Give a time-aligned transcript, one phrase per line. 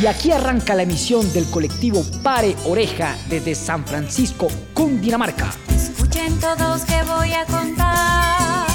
[0.00, 5.50] Y aquí arranca la emisión del colectivo Pare Oreja desde San Francisco, Cundinamarca.
[5.68, 8.66] Escuchen todos que voy a contar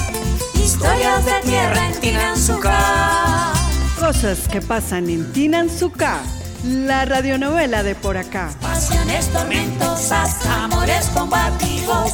[0.54, 3.52] historias de tierra en Tinanzuca.
[3.98, 6.20] Cosas que pasan en Tinanzuca,
[6.62, 8.50] la radionovela de por acá.
[8.60, 12.12] Pasiones tormentosas, amores combativos,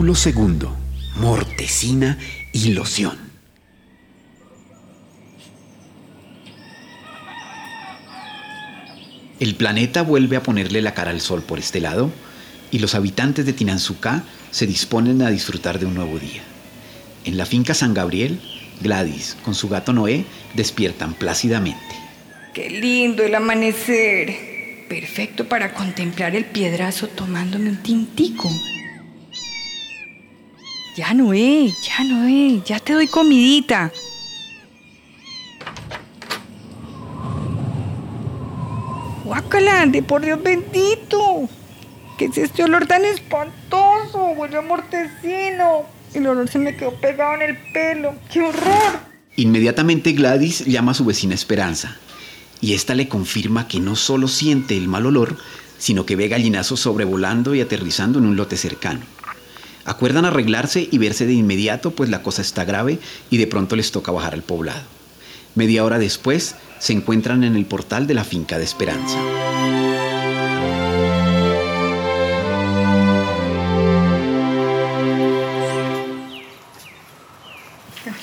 [0.00, 0.74] Segundo.
[1.16, 2.18] Mortecina
[2.52, 3.16] y loción.
[9.38, 12.10] El planeta vuelve a ponerle la cara al sol por este lado
[12.70, 16.42] y los habitantes de Tinanzucá se disponen a disfrutar de un nuevo día.
[17.24, 18.40] En la finca San Gabriel,
[18.80, 21.94] Gladys con su gato Noé despiertan plácidamente.
[22.54, 24.86] Qué lindo el amanecer.
[24.88, 28.50] Perfecto para contemplar el piedrazo tomándome un tintico.
[31.00, 33.90] Ya Noé, ya Noé, ya te doy comidita.
[39.24, 41.48] Guácala, por Dios bendito.
[42.18, 44.32] ¿Qué es este olor tan espantoso?
[44.36, 45.86] Huele a mortecino.
[46.12, 48.12] El olor se me quedó pegado en el pelo.
[48.30, 49.00] ¡Qué horror!
[49.36, 51.96] Inmediatamente Gladys llama a su vecina Esperanza
[52.60, 55.38] y esta le confirma que no solo siente el mal olor,
[55.78, 59.00] sino que ve gallinazos sobrevolando y aterrizando en un lote cercano.
[59.90, 63.90] Acuerdan arreglarse y verse de inmediato, pues la cosa está grave y de pronto les
[63.90, 64.82] toca bajar al poblado.
[65.56, 69.18] Media hora después, se encuentran en el portal de la finca de Esperanza.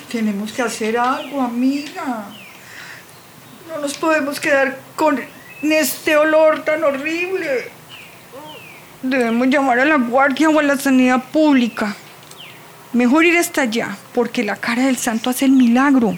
[0.09, 2.29] Tenemos que hacer algo, amiga.
[3.67, 5.19] No nos podemos quedar con
[5.61, 7.76] este olor tan horrible.
[9.01, 11.95] Debemos llamar a la guardia o a la sanidad pública.
[12.93, 16.17] Mejor ir hasta allá, porque la cara del santo hace el milagro.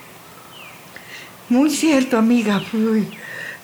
[1.50, 2.62] Muy cierto, amiga.
[2.74, 3.08] Uy,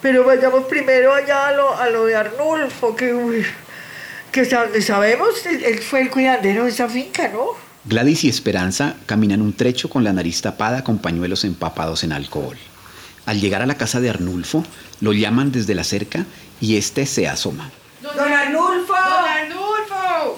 [0.01, 3.45] Pero vayamos primero allá a lo, a lo de Arnulfo, que, uy,
[4.31, 7.45] que sa- sabemos, él, él fue el cuidadero de esa finca, ¿no?
[7.85, 12.57] Gladys y Esperanza caminan un trecho con la nariz tapada con pañuelos empapados en alcohol.
[13.27, 14.63] Al llegar a la casa de Arnulfo,
[15.01, 16.25] lo llaman desde la cerca
[16.59, 17.69] y este se asoma.
[18.01, 18.64] ¡Don Arnulfo!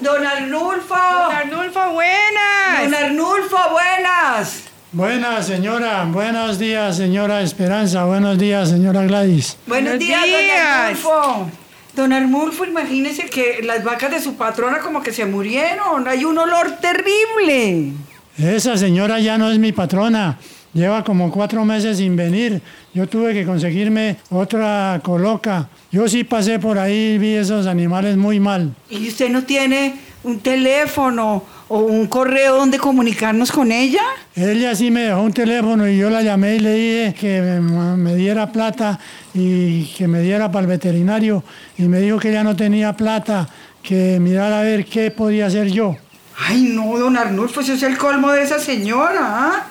[0.02, 0.96] ¡Don Arnulfo!
[0.96, 1.20] ¡Don Arnulfo!
[1.24, 2.84] ¡Don Arnulfo, buenas!
[2.84, 4.64] ¡Don Arnulfo, buenas!
[4.92, 6.06] Buenas, señora.
[6.06, 8.06] Buenos días, señora Esperanza.
[8.06, 9.58] Buenos días, señora Gladys.
[9.68, 11.04] Buenos, Buenos días, días.
[11.04, 11.52] don Arnulfo.
[11.94, 16.08] Don Arnulfo, imagínese que las vacas de su patrona como que se murieron.
[16.08, 17.92] Hay un olor terrible.
[18.38, 20.38] Esa señora ya no es mi patrona.
[20.74, 22.62] Lleva como cuatro meses sin venir.
[22.94, 25.70] Yo tuve que conseguirme otra coloca.
[25.92, 28.74] Yo sí pasé por ahí y vi esos animales muy mal.
[28.90, 34.02] ¿Y usted no tiene un teléfono o un correo donde comunicarnos con ella?
[34.36, 38.16] Ella sí me dejó un teléfono y yo la llamé y le dije que me,
[38.16, 39.00] diera plata
[39.34, 41.44] y que me diera para el veterinario.
[41.78, 43.48] Y me dijo que ella no tenía plata,
[43.82, 45.96] que mirara a ver qué podía hacer yo.
[46.38, 49.68] Ay, no, don Arnulfo, eso es el colmo de esa señora, ¿ah?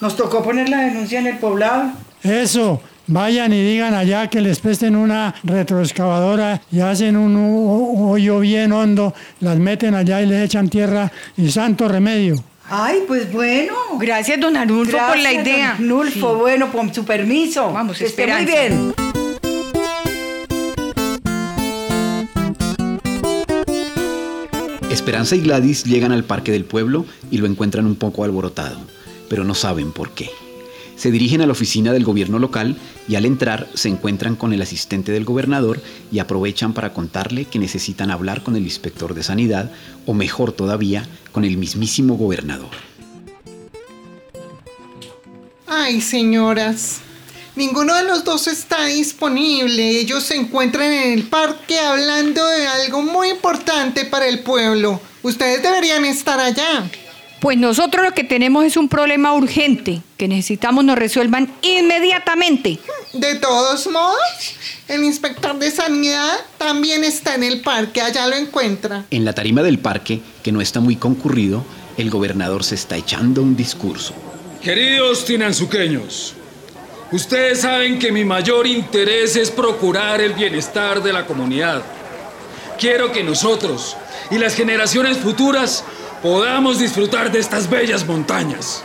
[0.00, 1.92] Nos tocó poner la denuncia en el poblado.
[2.22, 8.40] Eso, vayan y digan allá que les presten una retroexcavadora y hacen un ho- hoyo
[8.40, 12.42] bien hondo, las meten allá y les echan tierra y santo remedio.
[12.72, 13.72] Ay, pues bueno.
[13.98, 15.74] Gracias, don Arnulfo, por la idea.
[15.78, 17.72] don Arnulfo, bueno, con su permiso.
[17.72, 18.94] Vamos, Que esté muy bien.
[24.90, 28.78] Esperanza y Gladys llegan al parque del pueblo y lo encuentran un poco alborotado,
[29.30, 30.28] pero no saben por qué.
[30.96, 32.76] Se dirigen a la oficina del gobierno local
[33.08, 35.80] y al entrar se encuentran con el asistente del gobernador
[36.12, 39.70] y aprovechan para contarle que necesitan hablar con el inspector de sanidad
[40.04, 42.68] o mejor todavía con el mismísimo gobernador.
[45.66, 46.98] Ay, señoras.
[47.56, 50.00] Ninguno de los dos está disponible.
[50.00, 55.00] Ellos se encuentran en el parque hablando de algo muy importante para el pueblo.
[55.22, 56.90] Ustedes deberían estar allá.
[57.40, 62.78] Pues nosotros lo que tenemos es un problema urgente que necesitamos nos resuelvan inmediatamente.
[63.14, 64.20] De todos modos,
[64.88, 68.02] el inspector de sanidad también está en el parque.
[68.02, 69.06] Allá lo encuentra.
[69.10, 71.64] En la tarima del parque, que no está muy concurrido,
[71.96, 74.12] el gobernador se está echando un discurso.
[74.62, 76.34] Queridos tinanzuqueños,
[77.10, 81.82] ustedes saben que mi mayor interés es procurar el bienestar de la comunidad.
[82.78, 83.96] Quiero que nosotros
[84.30, 85.84] y las generaciones futuras
[86.22, 88.82] podamos disfrutar de estas bellas montañas.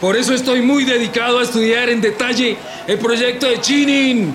[0.00, 4.34] Por eso estoy muy dedicado a estudiar en detalle el proyecto de Chinin.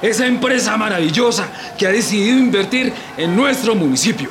[0.00, 4.28] esa empresa maravillosa que ha decidido invertir en nuestro municipio.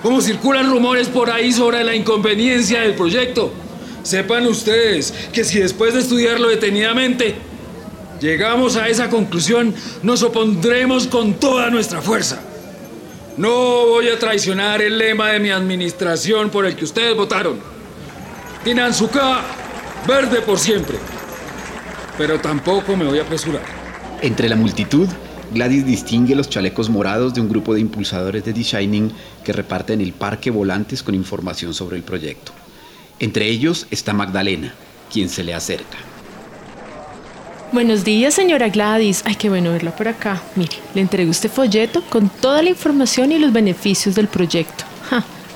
[0.00, 3.52] Como circulan rumores por ahí sobre la inconveniencia del proyecto,
[4.04, 7.34] sepan ustedes que si después de estudiarlo detenidamente
[8.20, 9.74] llegamos a esa conclusión,
[10.04, 12.40] nos opondremos con toda nuestra fuerza.
[13.36, 17.58] No voy a traicionar el lema de mi administración por el que ustedes votaron.
[18.64, 19.42] Tinanzuka,
[20.06, 20.98] verde por siempre.
[22.18, 23.62] Pero tampoco me voy a apresurar.
[24.20, 25.08] Entre la multitud,
[25.52, 29.12] Gladys distingue los chalecos morados de un grupo de impulsadores de The Shining
[29.44, 32.52] que reparten el parque volantes con información sobre el proyecto.
[33.18, 34.74] Entre ellos está Magdalena,
[35.10, 36.09] quien se le acerca.
[37.72, 39.22] Buenos días, señora Gladys.
[39.24, 40.42] Ay, qué bueno verla por acá.
[40.56, 44.84] Mire, le entrego este folleto con toda la información y los beneficios del proyecto.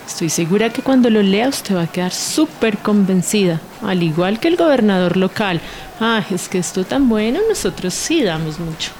[0.07, 4.47] Estoy segura que cuando lo lea usted va a quedar súper convencida, al igual que
[4.47, 5.61] el gobernador local.
[5.99, 8.93] Ay, es que esto tan bueno, nosotros sí damos mucho.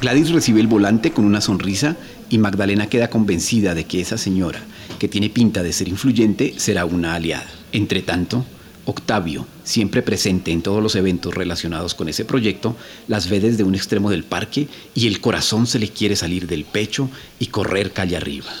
[0.00, 1.96] Gladys recibe el volante con una sonrisa
[2.30, 4.60] y Magdalena queda convencida de que esa señora,
[4.98, 7.46] que tiene pinta de ser influyente, será una aliada.
[7.72, 8.46] Entre tanto,
[8.86, 12.76] Octavio, siempre presente en todos los eventos relacionados con ese proyecto,
[13.08, 16.64] las ve desde un extremo del parque y el corazón se le quiere salir del
[16.64, 17.08] pecho
[17.38, 18.52] y correr calle arriba.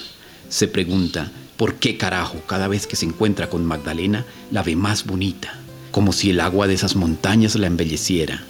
[0.48, 5.04] Se pregunta, ¿por qué carajo cada vez que se encuentra con Magdalena la ve más
[5.04, 5.58] bonita?
[5.90, 8.42] Como si el agua de esas montañas la embelleciera,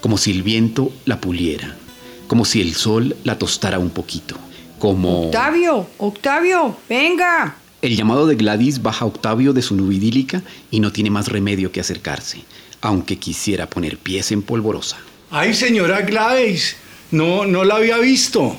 [0.00, 1.76] como si el viento la puliera,
[2.28, 4.36] como si el sol la tostara un poquito,
[4.78, 5.26] como...
[5.26, 7.59] Octavio, Octavio, venga.
[7.82, 11.28] El llamado de Gladys baja a Octavio de su nube idílica y no tiene más
[11.28, 12.44] remedio que acercarse,
[12.82, 14.98] aunque quisiera poner pies en polvorosa.
[15.30, 16.76] Ay, señora Gladys,
[17.10, 18.56] no, no la había visto.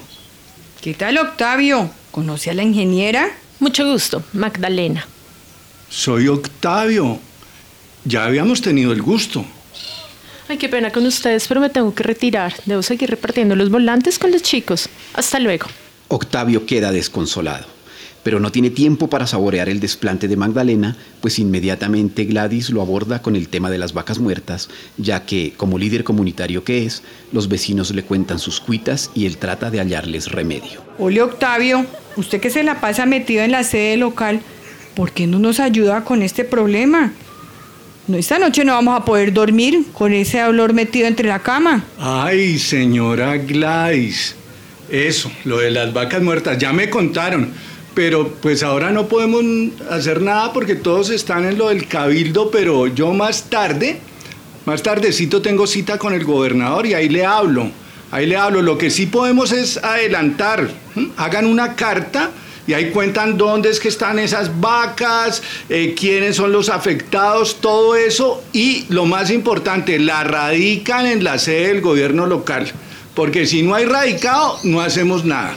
[0.81, 1.91] ¿Qué tal, Octavio?
[2.09, 3.29] ¿Conoce a la ingeniera?
[3.59, 5.05] Mucho gusto, Magdalena.
[5.89, 7.19] Soy Octavio.
[8.05, 9.45] Ya habíamos tenido el gusto.
[10.47, 12.53] Ay, qué pena con ustedes, pero me tengo que retirar.
[12.65, 14.89] Debo seguir repartiendo los volantes con los chicos.
[15.13, 15.67] Hasta luego.
[16.07, 17.67] Octavio queda desconsolado,
[18.23, 23.21] pero no tiene tiempo para saborear el desplante de Magdalena, pues inmediatamente Gladys lo aborda
[23.21, 27.47] con el tema de las vacas muertas, ya que, como líder comunitario que es, los
[27.47, 30.81] vecinos le cuentan sus cuitas y él trata de hallarles remedio.
[30.99, 31.85] Ole, Octavio,
[32.15, 34.41] usted que se la pasa metido en la sede local,
[34.95, 37.13] ¿por qué no nos ayuda con este problema?
[38.07, 41.83] No, esta noche no vamos a poder dormir con ese olor metido entre la cama.
[41.99, 44.35] Ay, señora Gladys.
[44.89, 47.53] Eso, lo de las vacas muertas, ya me contaron.
[47.93, 49.43] Pero pues ahora no podemos
[49.89, 53.99] hacer nada porque todos están en lo del cabildo, pero yo más tarde,
[54.65, 57.69] más tardecito tengo cita con el gobernador y ahí le hablo.
[58.11, 58.61] Ahí le hablo.
[58.61, 60.69] Lo que sí podemos es adelantar.
[60.95, 61.09] ¿m?
[61.17, 62.31] Hagan una carta
[62.67, 67.95] y ahí cuentan dónde es que están esas vacas, eh, quiénes son los afectados, todo
[67.95, 68.43] eso.
[68.53, 72.71] Y lo más importante, la radican en la sede del gobierno local.
[73.15, 75.55] Porque si no hay radicado, no hacemos nada.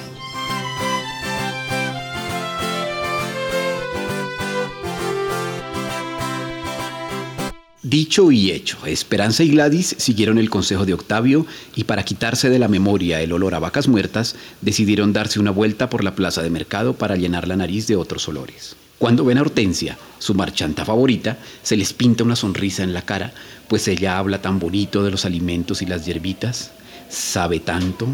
[7.94, 11.46] Dicho y hecho, Esperanza y Gladys siguieron el consejo de Octavio
[11.76, 15.88] y para quitarse de la memoria el olor a vacas muertas, decidieron darse una vuelta
[15.88, 18.74] por la plaza de mercado para llenar la nariz de otros olores.
[18.98, 23.32] Cuando ven a Hortensia, su marchanta favorita, se les pinta una sonrisa en la cara,
[23.68, 26.72] pues ella habla tan bonito de los alimentos y las hierbitas,
[27.08, 28.08] sabe tanto.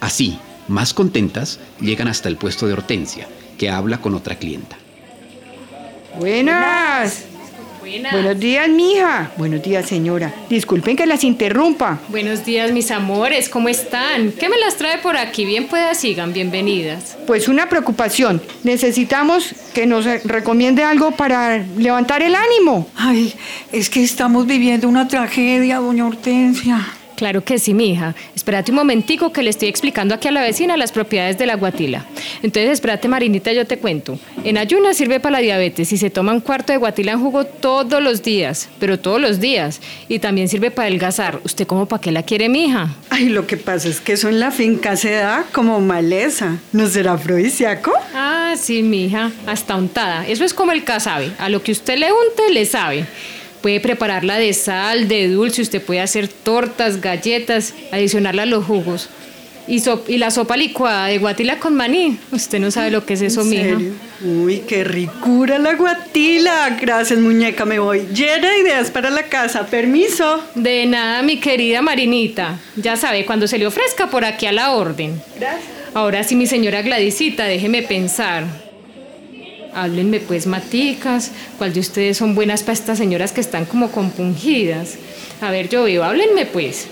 [0.00, 4.76] Así, más contentas, llegan hasta el puesto de Hortensia, que habla con otra clienta.
[6.18, 7.31] Buenas.
[7.82, 9.32] Buenos días, mija.
[9.36, 10.32] Buenos días, señora.
[10.48, 11.98] Disculpen que las interrumpa.
[12.08, 14.30] Buenos días, mis amores, ¿cómo están?
[14.30, 15.44] ¿Qué me las trae por aquí?
[15.44, 17.16] Bien puedas, sigan, bienvenidas.
[17.26, 18.40] Pues una preocupación.
[18.62, 22.88] Necesitamos que nos recomiende algo para levantar el ánimo.
[22.94, 23.34] Ay,
[23.72, 26.86] es que estamos viviendo una tragedia, doña Hortensia.
[27.22, 28.16] Claro que sí, mija.
[28.34, 31.54] Espérate un momentico que le estoy explicando aquí a la vecina las propiedades de la
[31.54, 32.04] guatila.
[32.42, 34.18] Entonces, espérate, Marinita, yo te cuento.
[34.42, 37.44] En ayunas sirve para la diabetes y se toma un cuarto de guatila en jugo
[37.44, 39.80] todos los días, pero todos los días.
[40.08, 41.38] Y también sirve para adelgazar.
[41.44, 42.92] ¿Usted cómo para qué la quiere, mija?
[43.08, 46.58] Ay, lo que pasa es que eso en la finca se da como maleza.
[46.72, 47.92] ¿No será afrodisíaco?
[48.16, 50.26] Ah, sí, mija, hasta untada.
[50.26, 51.30] Eso es como el casabe.
[51.38, 53.06] A lo que usted le unte, le sabe.
[53.62, 59.08] Puede prepararla de sal, de dulce, usted puede hacer tortas, galletas, adicionarla a los jugos.
[59.68, 62.18] Y, so- y la sopa licuada de guatila con maní.
[62.32, 63.78] Usted no sabe lo que es eso, ¿En mija.
[64.24, 66.76] Uy, qué ricura la guatila.
[66.80, 68.00] Gracias, muñeca, me voy.
[68.12, 69.66] Llena de ideas para la casa.
[69.66, 70.42] Permiso.
[70.56, 72.58] De nada, mi querida Marinita.
[72.74, 75.22] Ya sabe, cuando se le ofrezca por aquí a la orden.
[75.38, 75.62] Gracias.
[75.94, 78.44] Ahora sí, mi señora Gladysita, déjeme pensar.
[79.74, 81.30] Háblenme pues, maticas.
[81.58, 84.96] ¿Cuál de ustedes son buenas para estas señoras que están como compungidas?
[85.40, 86.88] A ver, yo veo, háblenme pues.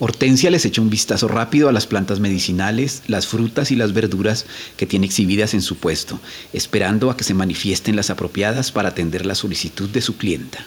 [0.00, 4.44] Hortensia les echa un vistazo rápido a las plantas medicinales, las frutas y las verduras
[4.76, 6.18] que tiene exhibidas en su puesto,
[6.52, 10.58] esperando a que se manifiesten las apropiadas para atender la solicitud de su clienta.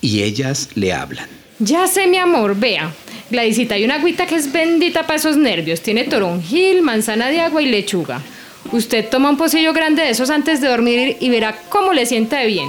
[0.00, 1.28] Y ellas le hablan.
[1.58, 2.92] Ya sé, mi amor, vea.
[3.30, 5.80] Gladysita, hay una agüita que es bendita para esos nervios.
[5.80, 8.20] Tiene toronjil, manzana de agua y lechuga.
[8.72, 12.38] Usted toma un pocillo grande de esos antes de dormir y verá cómo le sienta
[12.38, 12.68] de bien.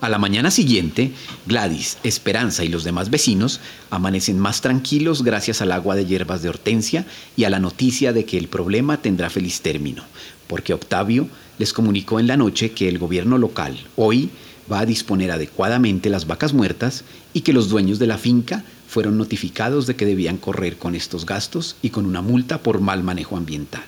[0.00, 1.12] A la mañana siguiente,
[1.46, 6.50] Gladys, Esperanza y los demás vecinos amanecen más tranquilos gracias al agua de hierbas de
[6.50, 7.06] hortensia
[7.36, 10.04] y a la noticia de que el problema tendrá feliz término,
[10.46, 14.28] porque Octavio les comunicó en la noche que el gobierno local hoy
[14.70, 18.64] va a disponer adecuadamente las vacas muertas y que los dueños de la finca
[18.94, 23.02] fueron notificados de que debían correr con estos gastos y con una multa por mal
[23.02, 23.82] manejo ambiental.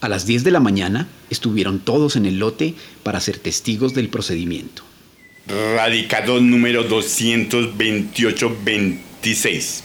[0.00, 4.08] A las 10 de la mañana estuvieron todos en el lote para ser testigos del
[4.08, 4.84] procedimiento.
[5.46, 9.84] Radicado número 22826.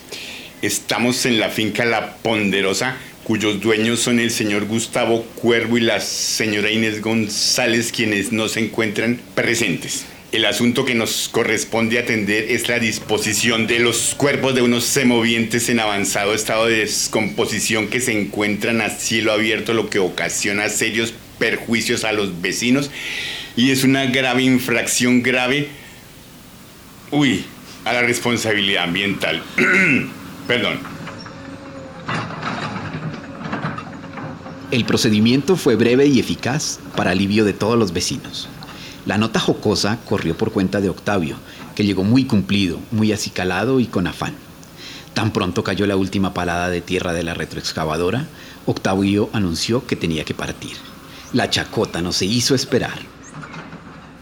[0.61, 5.99] Estamos en la finca La Ponderosa, cuyos dueños son el señor Gustavo Cuervo y la
[5.99, 10.05] señora Inés González, quienes no se encuentran presentes.
[10.33, 15.69] El asunto que nos corresponde atender es la disposición de los cuerpos de unos semovientes
[15.69, 21.13] en avanzado estado de descomposición que se encuentran a cielo abierto, lo que ocasiona serios
[21.37, 22.89] perjuicios a los vecinos
[23.55, 25.67] y es una grave infracción grave,
[27.11, 27.45] uy,
[27.85, 29.43] a la responsabilidad ambiental.
[30.47, 30.79] Perdón.
[34.71, 38.49] El procedimiento fue breve y eficaz para alivio de todos los vecinos.
[39.05, 41.35] La nota jocosa corrió por cuenta de Octavio,
[41.75, 44.33] que llegó muy cumplido, muy acicalado y con afán.
[45.13, 48.27] Tan pronto cayó la última palada de tierra de la retroexcavadora,
[48.65, 50.77] Octavio anunció que tenía que partir.
[51.33, 52.97] La chacota no se hizo esperar.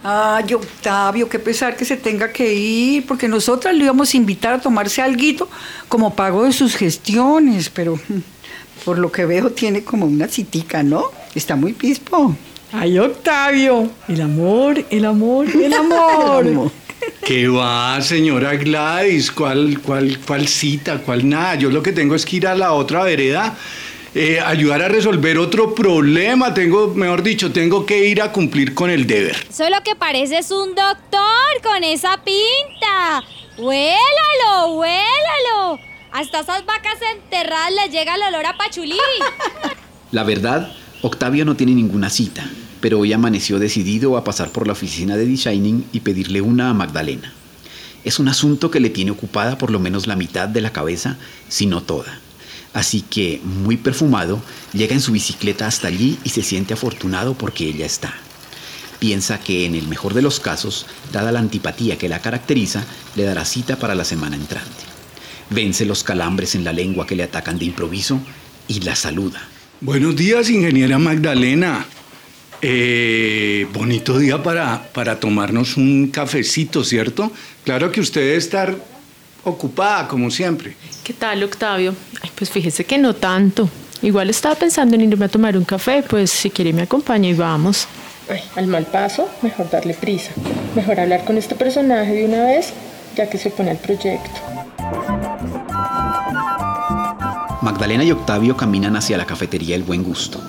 [0.03, 4.55] Ay, Octavio, qué pesar que se tenga que ir, porque nosotras le íbamos a invitar
[4.55, 5.47] a tomarse algo
[5.87, 7.99] como pago de sus gestiones, pero
[8.83, 11.03] por lo que veo tiene como una citica, ¿no?
[11.35, 12.35] Está muy pispo.
[12.73, 16.71] Ay, Octavio, el amor, el amor, el amor.
[17.25, 19.31] ¿Qué va, señora Gladys?
[19.31, 20.99] ¿Cuál, cuál, ¿Cuál cita?
[20.99, 21.55] ¿Cuál nada?
[21.55, 23.57] Yo lo que tengo es que ir a la otra vereda,
[24.15, 26.53] eh, ayudar a resolver otro problema.
[26.53, 29.35] Tengo, mejor dicho, tengo que ir a cumplir con el deber.
[29.51, 33.23] Solo que pareces un doctor con esa pinta.
[33.57, 35.79] Huélalo, huélalo.
[36.13, 38.97] Hasta esas vacas enterradas les llega el olor a pachulí.
[40.11, 40.71] La verdad,
[41.03, 42.47] Octavio no tiene ninguna cita,
[42.79, 46.75] pero hoy amaneció decidido a pasar por la oficina de Designing y pedirle una a
[46.75, 47.33] Magdalena.
[48.03, 51.17] Es un asunto que le tiene ocupada por lo menos la mitad de la cabeza,
[51.49, 52.19] si no toda.
[52.73, 54.43] Así que, muy perfumado,
[54.73, 58.13] llega en su bicicleta hasta allí y se siente afortunado porque ella está.
[58.99, 63.23] Piensa que en el mejor de los casos, dada la antipatía que la caracteriza, le
[63.23, 64.83] dará cita para la semana entrante.
[65.49, 68.19] Vence los calambres en la lengua que le atacan de improviso
[68.67, 69.41] y la saluda.
[69.83, 71.87] Buenos días, ingeniera Magdalena.
[72.61, 77.31] Eh, bonito día para, para tomarnos un cafecito, ¿cierto?
[77.63, 78.75] Claro que usted debe estar
[79.43, 80.75] ocupada, como siempre.
[81.03, 81.95] ¿Qué tal, Octavio?
[82.21, 83.67] Ay, pues fíjese que no tanto.
[84.03, 87.33] Igual estaba pensando en irme a tomar un café, pues si quiere me acompaña y
[87.33, 87.87] vamos.
[88.29, 90.31] Ay, al mal paso, mejor darle prisa.
[90.75, 92.71] Mejor hablar con este personaje de una vez,
[93.17, 94.60] ya que se pone al proyecto.
[97.81, 100.39] Magdalena y Octavio caminan hacia la cafetería El Buen Gusto.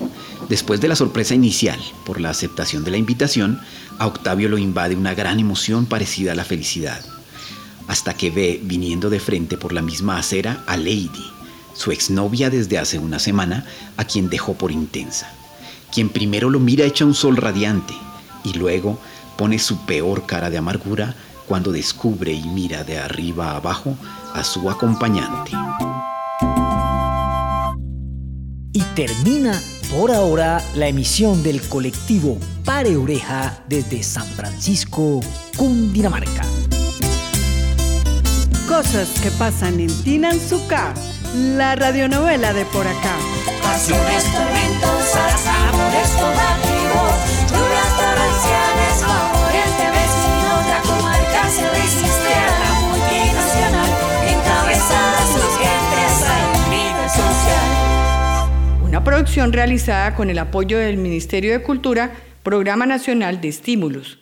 [0.50, 3.58] Después de la sorpresa inicial por la aceptación de la invitación,
[3.98, 7.02] a Octavio lo invade una gran emoción parecida a la felicidad,
[7.88, 11.32] hasta que ve viniendo de frente por la misma acera a Lady,
[11.72, 13.64] su exnovia desde hace una semana,
[13.96, 15.32] a quien dejó por intensa,
[15.90, 17.94] quien primero lo mira hecha un sol radiante
[18.44, 19.00] y luego
[19.38, 21.14] pone su peor cara de amargura
[21.48, 23.96] cuando descubre y mira de arriba abajo
[24.34, 25.52] a su acompañante.
[28.72, 29.60] Y termina
[29.90, 35.20] por ahora la emisión del colectivo Pare Oreja desde San Francisco,
[35.56, 36.42] Cundinamarca.
[38.66, 40.94] Cosas que pasan en Tinanzuca,
[41.34, 43.16] la radionovela de por acá.
[43.62, 46.08] Pasiones tormentosas, amores
[58.92, 64.18] Una producción realizada con el apoyo del Ministerio de Cultura, Programa Nacional de Estímulos,